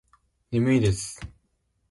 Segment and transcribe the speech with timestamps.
[0.49, 1.21] 眠いです。